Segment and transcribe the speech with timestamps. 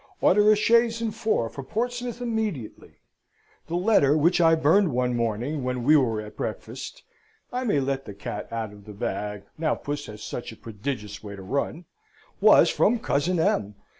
[0.19, 2.95] Order a chaise and four for Portsmouth immediately!
[3.67, 7.03] The letter which I burned one morning when we were at breakfast
[7.53, 11.21] (I may let the cat out of the bag, now puss has such a prodigious
[11.23, 11.85] way to run)
[12.39, 13.75] was from cousin M.